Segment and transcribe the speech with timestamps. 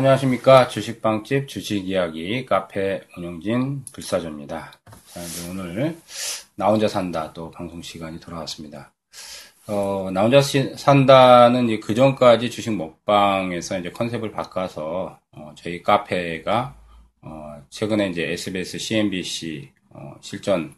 [0.00, 0.66] 안녕하십니까.
[0.68, 4.72] 주식방집 주식이야기 카페 운영진 불사조입니다.
[5.04, 5.94] 자, 이제 오늘
[6.54, 8.94] 나 혼자 산다 또 방송 시간이 돌아왔습니다.
[9.66, 15.82] 어, 나 혼자 시, 산다는 이제 그 전까지 주식 먹방에서 이제 컨셉을 바꿔서 어, 저희
[15.82, 16.74] 카페가
[17.20, 20.74] 어, 최근에 이제 SBS, CNBC 어, 실전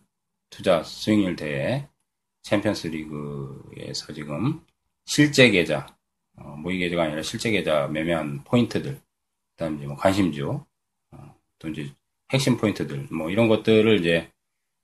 [0.51, 1.87] 투자 수익률 대회
[2.43, 4.63] 챔피언스 리그에서 지금
[5.05, 5.87] 실제 계좌
[6.39, 9.01] 어, 모의 계좌가 아니라 실제 계좌 매매한 포인트들,
[9.63, 10.65] 그 다음에 이제 뭐 관심주,
[11.13, 11.93] 어, 또 이제
[12.33, 14.29] 핵심 포인트들, 뭐 이런 것들을 이제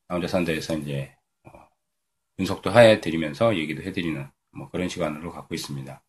[0.07, 1.51] 나 혼자 산다에서 이제 어,
[2.37, 6.01] 분석도 해 드리면서 얘기도 해드리는 뭐 그런 시간으로 갖고 있습니다.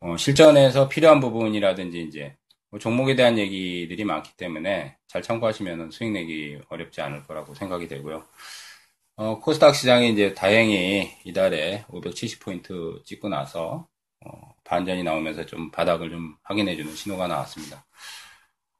[0.00, 2.36] 어, 실전에서 필요한 부분이라든지 이제
[2.68, 8.26] 뭐 종목에 대한 얘기들이 많기 때문에 잘 참고하시면 수익 내기 어렵지 않을 거라고 생각이 되고요.
[9.16, 13.88] 어, 코스닥 시장이 이제 다행히 이달에 570포인트 찍고 나서
[14.26, 17.86] 어, 반전이 나오면서 좀 바닥을 좀 확인해주는 신호가 나왔습니다.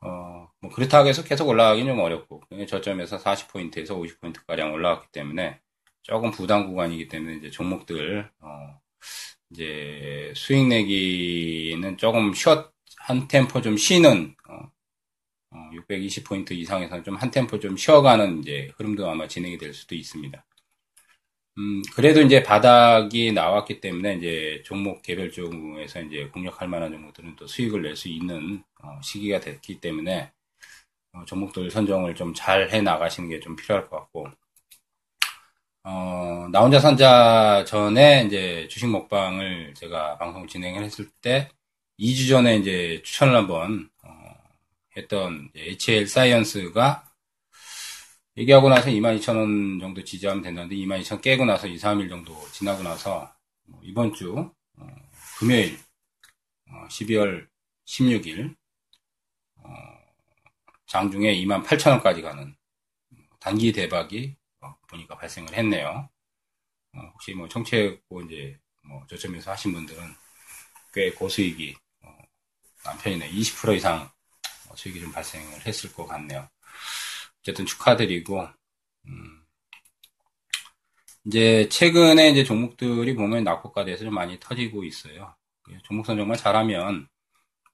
[0.01, 5.61] 어, 뭐 그렇다고 해서 계속 올라가기는 좀 어렵고, 저점에서 40포인트에서 50포인트가량 올라왔기 때문에
[6.03, 8.81] 조금 부담 구간이기 때문에 이제 종목들, 어,
[9.51, 14.73] 이제 수익 내기는 조금 숏, 한 템포 좀 쉬는, 어,
[15.73, 20.45] 620포인트 어, 이상에서는 좀 한 템포 좀 쉬어가는 이제 흐름도 아마 진행이 될 수도 있습니다.
[21.59, 27.47] 음, 그래도 이제 바닥이 나왔기 때문에 이제 종목 개별 종목에서 이제 공략할 만한 종목들은 또
[27.47, 30.33] 수익을 낼 수 있는 어, 시기가 됐기 때문에
[31.13, 34.27] 어, 종목들 선정을 좀 잘 해 나가시는 게 좀 필요할 것 같고.
[35.85, 41.49] 어, 나 혼자 산자 전에 이제 주식 먹방을 제가 방송 진행을 했을 때
[41.99, 44.11] 2주 전에 이제 추천을 한번 어,
[44.97, 47.05] 했던 HL 사이언스가
[48.37, 53.31] 얘기하고 나서 22,000원 정도 지지하면 된다는데 22,000 깨고 나서 2, 3일 정도 지나고 나서
[53.65, 54.87] 뭐 이번 주 어,
[55.39, 55.79] 금요일
[56.71, 57.47] 어, 12월
[57.87, 58.57] 16일
[59.57, 59.69] 어,
[60.87, 62.57] 장중에 28,000원까지 가는
[63.39, 66.09] 단기 대박이 어, 보니까 발생을 했네요.
[66.95, 70.03] 어, 혹시 뭐 청취했고 이제 뭐 저점에서 하신 분들은
[70.95, 72.19] 꽤 고수익이 어,
[72.85, 74.11] 남편이네 20% 이상
[74.75, 76.49] 수익이 좀 발생을 했을 것 같네요.
[77.43, 78.49] 어쨌든 축하드리고,
[79.07, 79.45] 음,
[81.27, 85.35] 이제 최근에 이제 종목들이 보면 낙폭가돼서 좀 많이 터지고 있어요.
[85.85, 87.09] 종목 선 정말 잘하면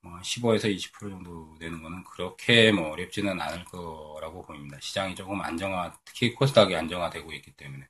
[0.02, 4.78] 뭐 15에서 20% 정도 되는 거는 그렇게 뭐 어렵지는 않을 거라고 보입니다.
[4.80, 7.88] 시장이 조금 안정화, 특히 코스닥이 안정화되고 있기 때문에.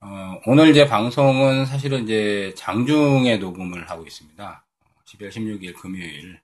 [0.00, 4.66] 어, 오늘 이제 방송은 사실은 이제 장중에 녹음을 하고 있습니다.
[5.06, 6.40] 12월 16일 금요일,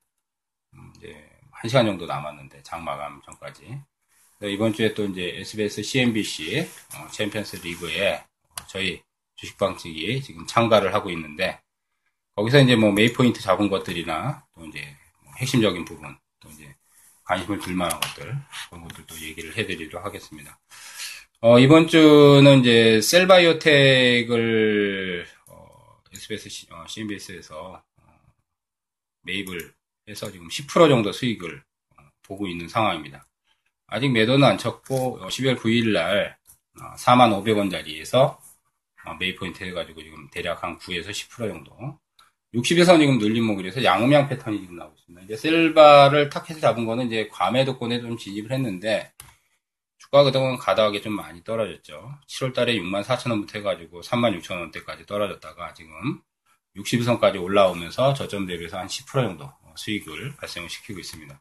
[0.74, 3.82] 음, 이제 1시간 정도 남았는데, 장 마감 전까지.
[4.42, 8.24] 네, 이번 주에 또 이제 SBS CNBC 어, 챔피언스 리그에
[8.68, 9.00] 저희
[9.36, 11.60] 주식방식이 지금 참가를 하고 있는데
[12.34, 16.74] 거기서 이제 뭐 매매 포인트 잡은 것들이나 또 이제 뭐 핵심적인 부분 또 이제
[17.22, 18.36] 관심을 들 만한 것들
[18.68, 20.58] 그런 것들도 얘기를 해드리도록 하겠습니다.
[21.40, 24.28] 어, 이번 주는 이제 셀바이오텍을
[25.50, 28.12] 어, SBS 어, CNBS에서 어,
[29.22, 29.72] 매입을
[30.08, 31.62] 해서 지금 10% 정도 수익을
[31.96, 33.24] 어, 보고 있는 상황입니다.
[33.92, 36.38] 아직 매도는 안 쳤고 12월 9일 날
[36.96, 38.38] 4만500원짜리에서 어,
[39.04, 41.98] 어, 메이 포인트 해가지고 지금 대략 한 9에서 10% 정도
[42.54, 45.24] 60에서 지금 늘린 목이라서 양음양 패턴이 지금 나오고 있습니다.
[45.24, 49.12] 이제 셀바를 타켓을 잡은 거는 이제 과매도권에 좀 진입을 했는데
[49.98, 52.14] 주가 그동안 가다하게 좀 많이 떨어졌죠.
[52.28, 56.20] 7월 달에 6만 4천 원부터 해가지고 3만 6천 원대까지 떨어졌다가 지금
[56.76, 61.40] 60일선까지 올라오면서 저점 대비해서 한 10% 정도 수익을 발생을 시키고 있습니다.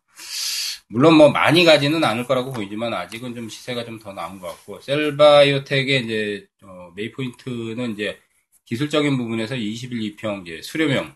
[0.88, 4.82] 물론 뭐 많이 가지는 않을 거라고 보이지만 아직은 좀 시세가 좀 더 나은 것 같고
[4.82, 8.20] 셀바이오텍의 이제 어, 메이 포인트는 이제
[8.66, 11.16] 기술적인 부분에서 21 2평 이제 수료명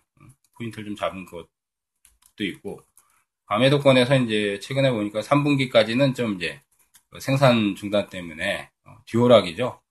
[0.57, 1.47] 포인트를 좀 잡은 것도
[2.39, 2.81] 있고
[3.47, 6.61] 과매도권에서 이제 최근에 보니까 3분기까지는 좀 이제
[7.09, 9.81] 그 생산 중단 때문에 어, 듀오락이죠.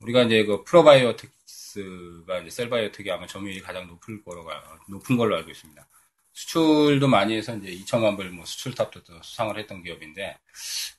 [0.00, 4.44] 우리가 이제 그 프로바이오틱스가 이제 셀바이오텍이 아마 점유율이 가장 높을 거로
[4.88, 5.88] 높은 걸로 알고 있습니다.
[6.36, 10.38] 수출도 많이 해서 이제 2천만 불 뭐 수출탑도 수상을 했던 기업인데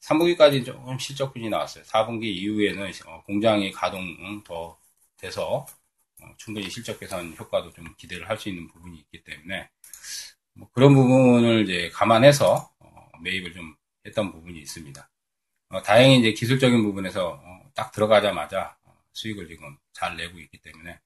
[0.02, 1.84] 3분기까지 조금 실적분이 나왔어요.
[1.86, 4.78] 4분기 이후에는 어, 공장이 가동 더
[5.18, 5.66] 돼서
[6.22, 9.70] 어, 충분히 실적 개선 효과도 좀 기대를 할 수 있는 부분이 있기 때문에
[10.54, 13.76] 뭐 그런 부분을 이제 감안해서 어, 매입을 좀
[14.06, 15.10] 했던 부분이 있습니다.
[15.84, 17.42] 다행히 이제 기술적인 부분에서
[17.76, 18.78] 딱 들어가자마자
[19.14, 21.00] 수익을 지금 잘 내고 있기 때문에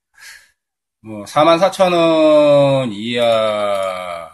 [1.04, 4.30] 뭐 4만 4천 원 이하는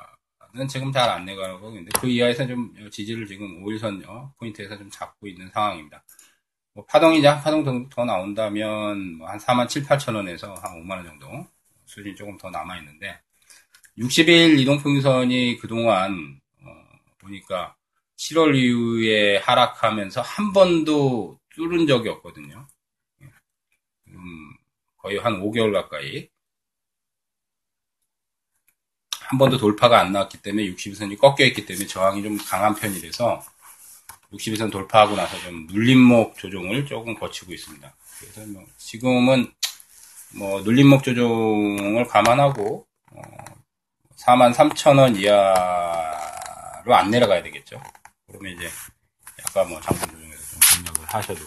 [0.70, 4.04] 지금 잘 안 내가고 있는데 그 이하에서 좀 지지를 지금 5일선
[4.38, 6.04] 포인트에서 좀 잡고 있는 상황입니다.
[6.74, 10.82] 뭐 파동이 이제 한 파동 더, 더 나온다면 뭐 한 4만 7, 8천 원에서 한
[10.84, 11.48] 5만 원 정도
[11.86, 13.20] 수준이 조금 더 남아 있는데
[13.98, 16.68] 60일 이동평균선이 그동안 어,
[17.20, 17.76] 보니까
[18.18, 22.68] 7월 이후에 하락하면서 한 번도 뚫은 적이 없거든요.
[24.08, 24.54] 음,
[24.98, 26.30] 거의 한 5개월 가까이
[29.28, 33.44] 한 번도 돌파가 안 나왔기 때문에 60일선이 꺾여 있기 때문에 저항이 좀 강한 편이라서
[34.32, 37.94] 60일선 돌파하고 나서 좀 눌림목 조정을 조금 거치고 있습니다.
[38.20, 39.52] 그래서 뭐 지금은
[40.34, 43.22] 뭐 눌림목 조정을 감안하고 어,
[44.16, 47.82] 43,000원 이하로 안 내려가야 되겠죠.
[48.28, 48.70] 그러면 이제
[49.40, 51.42] 약간 뭐 장군 조정에서 좀 공략을 하셔도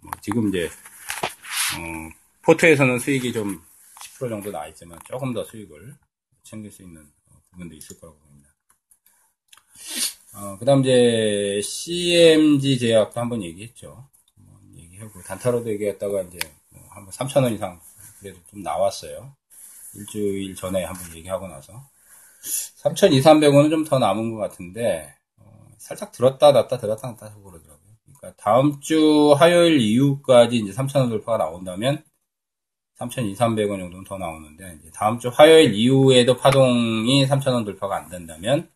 [0.00, 2.10] 뭐 지금 이제 어,
[2.42, 3.60] 포트에서는 수익이 좀
[4.20, 5.96] 10% 정도 나 있지만 조금 더 수익을
[6.48, 7.06] 챙길 수 있는
[7.50, 8.48] 부분도 있을 거라고 봅니다.
[10.34, 14.08] 어, 그 다음 이제 CMG 제약도 한번 얘기했죠.
[14.36, 16.38] 뭐 얘기하고 단타로도 얘기했다가 이제
[16.70, 17.80] 뭐 한번 3,000원 이상
[18.20, 19.34] 그래도 좀 나왔어요.
[19.94, 21.88] 일주일 전에 한번 얘기하고 나서
[22.82, 27.78] 3,200원은 좀 더 남은 것 같은데 어, 살짝 들었다 놨다 들었다 놨다 하고 그러더라고요.
[28.18, 32.04] 그러니까 다음 주 화요일 이후까지 이제 3,000원 돌파가 나온다면
[32.98, 38.70] 3,200원 정도는 더 나오는데 다음 주 화요일 이후에도 파동이 3,000원 돌파가 안 된다면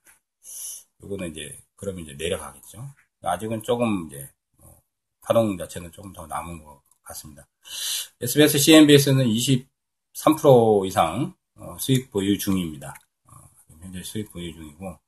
[1.03, 2.95] 요거는 이제 그러면 이제 내려가겠죠.
[3.23, 4.29] 아직은 조금 이제
[4.59, 4.81] 뭐
[5.21, 7.47] 파동 자체는 조금 더 남은 것 같습니다.
[8.21, 12.95] SBS, CNBS는 23% 이상 어, 수익 보유 중입니다.
[13.27, 13.33] 어,
[13.81, 14.99] 현재 수익 보유 중이고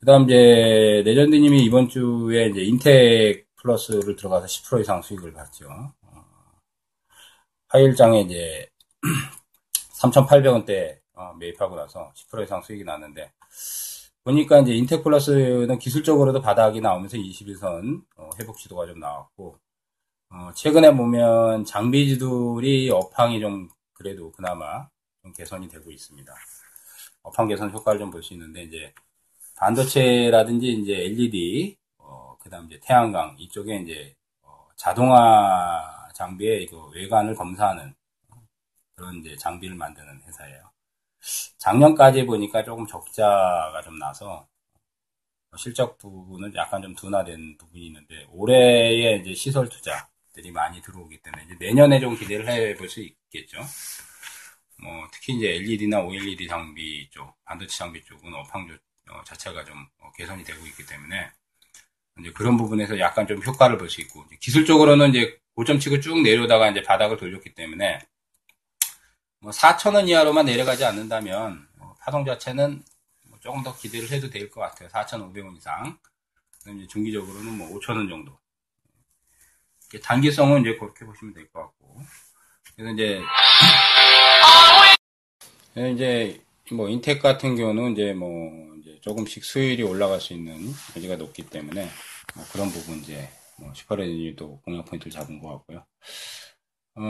[0.00, 5.92] 그 다음 이제 레전드님이 이번 주에 이제 인텍 플러스를 들어가서 10% 이상 수익을 봤죠.
[7.78, 8.68] 어, 화일장에 이제
[10.00, 10.98] 3,800원대
[11.38, 13.32] 매입하고 나서 10% 이상 수익이 났는데
[14.24, 19.58] 보니까 이제 인텍 플러스는 기술적으로도 바닥이 나오면서 21선 어, 회복 시도가 좀 나왔고
[20.30, 24.88] 어, 최근에 보면 장비지들이 업황이 좀 그래도 그나마
[25.22, 26.32] 좀 개선이 되고 있습니다.
[27.22, 28.92] 업황 개선 효과를 좀 볼 수 있는데 이제
[29.56, 37.94] 반도체라든지 이제 LED 어, 그다음 이제 태양광 이쪽에 이제 어, 자동화 장비의 그 외관을 검사하는
[38.94, 40.70] 그런 이제 장비를 만드는 회사예요.
[41.58, 44.48] 작년까지 보니까 조금 적자가 좀 나서
[45.56, 51.56] 실적 부분은 약간 좀 둔화된 부분이 있는데 올해에 이제 시설 투자들이 많이 들어오기 때문에 이제
[51.60, 53.58] 내년에 좀 기대를 해볼 수 있겠죠.
[54.82, 58.66] 뭐 특히 이제 LED나 OLED 장비 쪽, 반도체 장비 쪽은 업황
[59.10, 61.30] 어, 자체가 좀 어, 개선이 되고 있기 때문에
[62.20, 66.70] 이제 그런 부분에서 약간 좀 효과를 볼 수 있고 기술적으로는 이제 고점 치고 쭉 내려오다가
[66.70, 68.00] 이제 바닥을 돌렸기 때문에
[69.40, 72.82] 뭐 4,000원 이하로만 내려가지 않는다면 뭐 파동 자체는
[73.28, 74.88] 뭐 조금 더 기대를 해도 될 것 같아요.
[74.88, 75.98] 4,500원 이상.
[76.58, 78.38] 그다음 중기적으로는 뭐 5,000원 정도.
[80.02, 82.00] 단기성은 이제 그렇게 보시면 될 것 같고.
[82.76, 83.20] 그래서 이제
[85.92, 88.28] 이제 뭐 인텍 같은 경우는 이제 뭐
[88.80, 91.90] 이제 조금씩 수율이 올라갈 수 있는 여지가 높기 때문에
[92.34, 93.28] 뭐 그런 부분 이제
[93.58, 95.84] 뭐 슈퍼레진이도 공략 포인트를 잡은 것 같고요.
[96.94, 97.02] 어,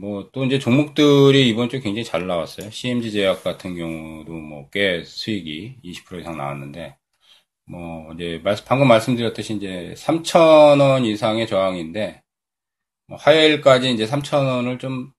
[0.00, 2.70] 뭐, 또 이제 종목들이 이번 주에 굉장히 잘 나왔어요.
[2.70, 6.96] CMG 제약 같은 경우도 뭐, 꽤 수익이 20% 이상 나왔는데,
[7.66, 12.22] 뭐, 이제, 방금 말씀드렸듯이 이제 3,000원 이상의 저항인데,
[13.08, 15.12] 뭐 화요일까지 이제 3,000원을 좀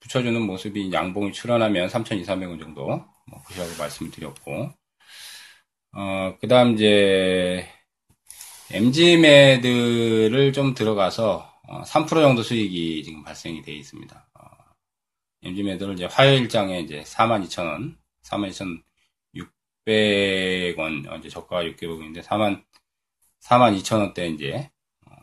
[0.00, 4.70] 붙여주는 모습이 양봉이 출현하면 3,200원 정도, 뭐, 보시라고 말씀을 드렸고,
[5.92, 7.66] 어, 그 다음 이제,
[8.70, 11.50] MG매들을 좀 들어가서,
[11.86, 14.28] 3% 어, 정도 수익이 지금 발생이 되어 있습니다.
[14.34, 14.40] 어,
[15.42, 22.62] MG 매도를 이제 화요일장에 이제 42,000원, 42,600원, 어, 이제 저가가 6개월인데 4만,
[23.40, 24.70] 42,000원대 이제,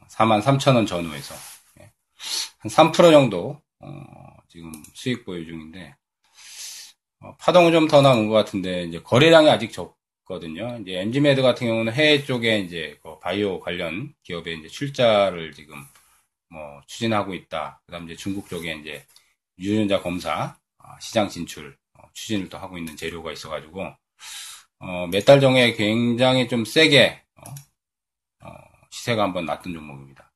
[0.09, 1.35] 43,000원 전후에서,
[1.81, 1.91] 예.
[2.63, 3.61] 한3% 정도,
[4.47, 5.95] 지금 수익 보유 중인데,
[7.39, 10.79] 파동은 좀 더 나온 것 같은데, 이제 거래량이 아직 적 거든요.
[10.81, 15.75] 이제 MG매드 같은 경우는 해외 쪽에 이제 그 바이오 관련 기업에 이제 출자를 지금
[16.49, 17.81] 뭐 추진하고 있다.
[17.85, 19.05] 그다음 이제 중국 쪽에 이제
[19.59, 23.93] 유전자 검사 아, 시장 진출 어, 추진을 또 하고 있는 재료가 있어가지고
[24.79, 27.43] 어, 몇 달 전에 굉장히 좀 세게 어,
[28.47, 28.49] 어,
[28.91, 30.31] 시세가 한번 났던 종목입니다.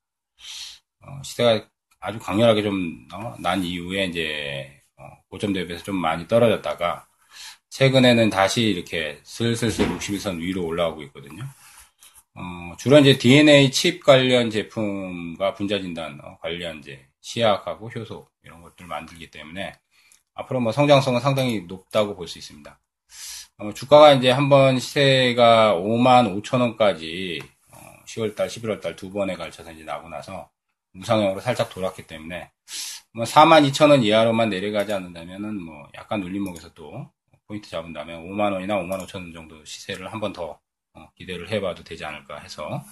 [1.02, 1.68] 어, 시세가
[2.02, 4.82] 아주 강렬하게 좀난 어, 이후에 이제
[5.30, 7.08] 고점 대비해서 좀 많이 떨어졌다가
[7.70, 11.44] 최근에는 다시 이렇게 슬슬슬 61선 위로 올라오고 있거든요.
[12.36, 18.62] 어, 주로 이제 DNA 칩 관련 제품과 분자 진단 어, 관련 이제 시약하고 효소 이런
[18.62, 19.76] 것들 만들기 때문에
[20.34, 22.80] 앞으로 뭐 성장성은 상당히 높다고 볼 수 있습니다.
[23.60, 27.42] 어, 주가가 이제 한번 시세가 5만 5천 원까지
[27.74, 30.50] 어, 10월달, 11월달 두 번에 걸쳐서 이제 나고 나서
[30.96, 32.52] 우상향으로 살짝 돌았기 때문에
[33.14, 37.10] 뭐 42,000원 이하로만 내려가지 않는다면은 뭐 약간 눌림목에서 또
[37.50, 40.60] 포인트 잡은 다음에 5만 원이나 5만 5천 원 정도 시세를 한 번더
[40.94, 42.86] 어, 기대를 해봐도 되지 않을까 해서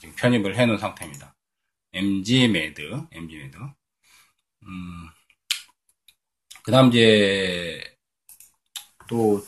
[0.00, 1.34] 지금 편입을 해 놓은 상태입니다.
[1.92, 3.56] MG 매드, MG 매드.
[4.62, 5.08] 음,
[6.62, 7.82] 그 다음 이제
[9.08, 9.44] 또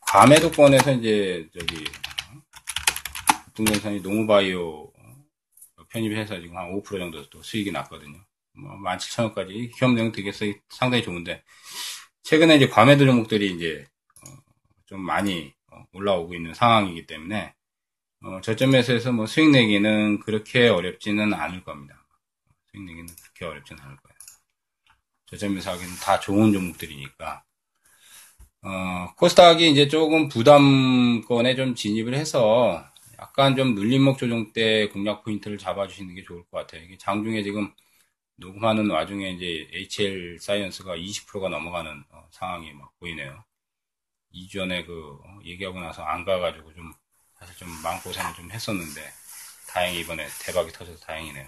[0.00, 1.84] 과매도권에서 이제 저기
[3.54, 4.90] 북동산이 농우바이오
[5.90, 8.24] 편입해서 지금 한 5% 정도 또 수익이 났거든요.
[8.54, 10.32] 뭐 17,000원까지 기업 내용 되게
[10.70, 11.42] 상당히 좋은데
[12.22, 13.86] 최근에 이제 과매도 종목들이 이제
[14.20, 14.32] 어,
[14.86, 17.54] 좀 많이 어, 올라오고 있는 상황이기 때문에
[18.24, 22.04] 어, 저점에서 해서 뭐 수익 내기는 그렇게 어렵지는 않을 겁니다.
[22.70, 24.12] 수익 내기는 그렇게 어렵지는 않을 거예요.
[25.26, 27.42] 저점에서 하기는 다 좋은 종목들이니까
[28.64, 32.84] 어, 코스닥이 이제 조금 부담권에 좀 진입을 해서
[33.18, 36.82] 약간 좀 눌림목 조정 때 공략 포인트를 잡아주시는 게 좋을 것 같아요.
[36.84, 37.72] 이게 장중에 지금
[38.36, 43.44] 녹음하는 와중에 이제 HL 사이언스가 20%가 넘어가는 어, 상황이 막 보이네요.
[44.34, 46.92] 2주 전에 그 어, 얘기하고 나서 안 가가지고 좀
[47.38, 49.00] 사실 좀 마음고생을 좀 했었는데
[49.68, 51.46] 다행히 이번에 대박이 터져서 다행이네요.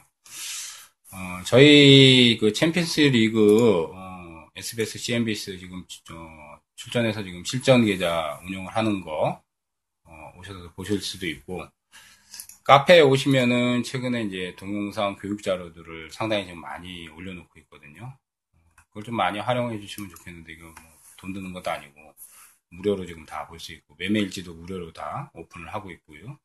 [1.12, 8.74] 어, 저희 그 챔피언스 리그 어, SBS, CNBC 지금 어, 출전해서 지금 실전 계좌 운영을
[8.74, 9.42] 하는 거
[10.04, 11.66] 어, 오셔서 보실 수도 있고
[12.64, 18.16] 카페에 오시면은 최근에 이제 동영상 교육 자료들을 상당히 좀 많이 올려놓고 있거든요.
[18.88, 22.14] 그걸 좀 많이 활용해 주시면 좋겠는데 이거 뭐 돈 드는 것도 아니고
[22.70, 26.38] 무료로 지금 다 볼 수 있고 매매 일지도 무료로 다 오픈을 하고 있고요.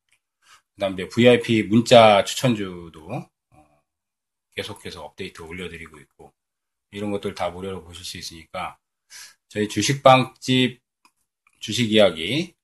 [0.75, 3.09] 그다음 에 VIP 문자 추천주도
[3.51, 3.81] 어,
[4.55, 6.33] 계속해서 업데이트 올려드리고 있고
[6.91, 8.77] 이런 것들 다 무료로 보실 수 있으니까
[9.49, 10.81] 저희 주식방집
[11.59, 12.55] 주식 이야기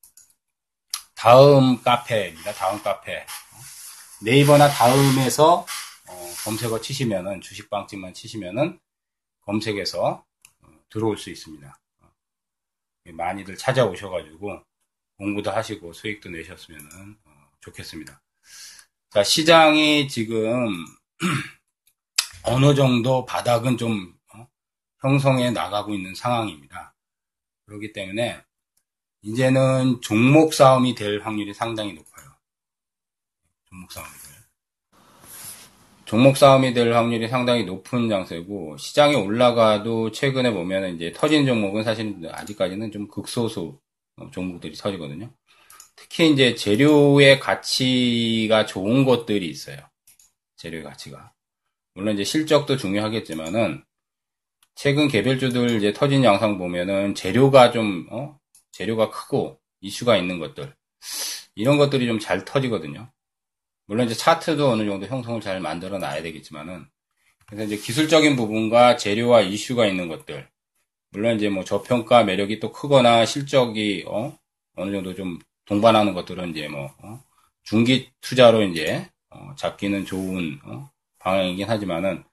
[1.15, 2.53] 다음 카페입니다.
[2.53, 3.25] 다음 카페
[4.21, 5.65] 네이버나 다음에서
[6.07, 8.79] 어, 검색어 치시면은 주식방집만 치시면은
[9.41, 10.25] 검색해서
[10.61, 11.79] 어, 들어올 수 있습니다.
[12.01, 12.11] 어,
[13.11, 14.63] 많이들 찾아오셔가지고
[15.17, 16.79] 공부도 하시고 수익도 내셨으면
[17.25, 18.21] 어, 좋겠습니다.
[19.09, 20.85] 자 시장이 지금
[22.43, 24.47] 어느 정도 바닥은 좀 어,
[25.01, 26.95] 형성해 나가고 있는 상황입니다.
[27.65, 28.41] 그렇기 때문에
[29.23, 32.24] 이제는 종목 싸움이 될 확률이 상당히 높아요.
[33.75, 34.45] 종목 싸움이 될.
[36.05, 42.15] 종목 싸움이 될 확률이 상당히 높은 장세고 시장이 올라가도 최근에 보면 이제 터진 종목은 사실
[42.31, 43.77] 아직까지는 좀 극소수
[44.31, 45.29] 종목들이 터지거든요.
[45.97, 49.77] 특히 이제 재료의 가치가 좋은 것들이 있어요.
[50.55, 51.33] 재료의 가치가.
[51.95, 53.83] 물론 이제 실적도 중요하겠지만은
[54.75, 58.37] 최근 개별주들 이제 터진 양상 보면은 재료가 좀 어?
[58.71, 60.73] 재료가 크고 이슈가 있는 것들
[61.55, 63.09] 이런 것들이 좀 잘 터지거든요.
[63.87, 66.85] 물론 이제 차트도 어느 정도 형성을 잘 만들어 놔야 되겠지만은
[67.45, 70.49] 그래서 이제 기술적인 부분과 재료와 이슈가 있는 것들
[71.11, 74.37] 물론 이제 뭐 저평가 매력이 또 크거나 실적이 어?
[74.75, 77.23] 어느 정도 좀 동반하는 것들은 이제 뭐 어?
[77.63, 80.89] 중기 투자로 이제 어, 잡기는 좋은 어?
[81.19, 82.23] 방향이긴 하지만은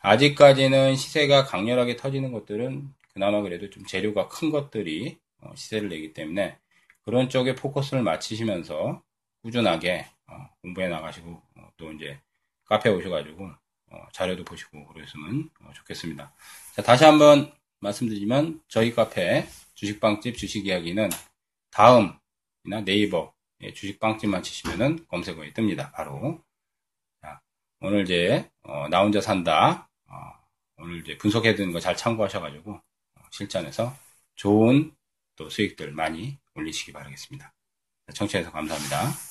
[0.00, 6.56] 아직까지는 시세가 강렬하게 터지는 것들은 그나마 그래도 좀 재료가 큰 것들이 어, 시세를 내기 때문에
[7.04, 9.02] 그런 쪽에 포커스를 맞추시면서
[9.42, 10.19] 꾸준하게 어,
[10.62, 12.20] 공부해 나가시고 어, 또 이제
[12.64, 13.50] 카페 오셔가지고
[14.12, 16.32] 자료도 보시고 그러시면 좋겠습니다.
[16.74, 21.08] 자, 다시 한번 말씀드리면 저희 카페 주식빵집 주식 이야기는
[21.70, 23.32] 다음이나 네이버
[23.62, 25.92] 예, 주식빵집만 치시면은 검색어에 뜹니다.
[25.92, 26.42] 바로
[27.22, 27.40] 자,
[27.80, 30.14] 오늘 이제 어, 나 혼자 산다 어,
[30.76, 33.94] 오늘 이제 분석해 두는 거잘 참고하셔가지고 어, 실전에서
[34.36, 34.94] 좋은
[35.36, 37.52] 또 수익들 많이 올리시기 바라겠습니다.
[38.14, 39.29] 청취해서 감사합니다.